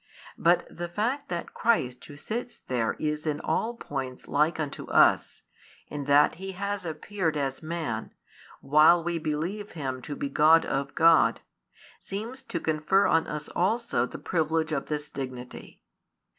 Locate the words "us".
4.87-5.43, 13.27-13.47